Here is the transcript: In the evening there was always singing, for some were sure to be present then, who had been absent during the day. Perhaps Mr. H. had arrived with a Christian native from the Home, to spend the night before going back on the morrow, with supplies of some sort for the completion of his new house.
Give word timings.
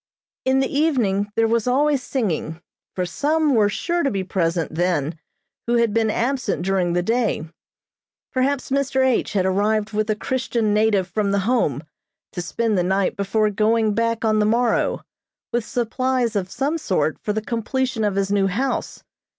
In 0.45 0.61
the 0.61 0.75
evening 0.75 1.31
there 1.35 1.47
was 1.47 1.67
always 1.67 2.01
singing, 2.01 2.59
for 2.95 3.05
some 3.05 3.53
were 3.53 3.69
sure 3.69 4.01
to 4.01 4.09
be 4.09 4.23
present 4.23 4.73
then, 4.73 5.19
who 5.67 5.75
had 5.75 5.93
been 5.93 6.09
absent 6.09 6.65
during 6.65 6.93
the 6.93 7.03
day. 7.03 7.47
Perhaps 8.33 8.71
Mr. 8.71 9.05
H. 9.05 9.33
had 9.33 9.45
arrived 9.45 9.93
with 9.93 10.09
a 10.09 10.15
Christian 10.15 10.73
native 10.73 11.07
from 11.07 11.29
the 11.29 11.45
Home, 11.47 11.83
to 12.31 12.41
spend 12.41 12.79
the 12.79 12.83
night 12.83 13.15
before 13.15 13.51
going 13.51 13.93
back 13.93 14.25
on 14.25 14.39
the 14.39 14.45
morrow, 14.47 15.03
with 15.53 15.63
supplies 15.65 16.35
of 16.35 16.49
some 16.49 16.79
sort 16.79 17.19
for 17.21 17.31
the 17.31 17.39
completion 17.39 18.03
of 18.03 18.15
his 18.15 18.31
new 18.31 18.47
house. 18.47 19.03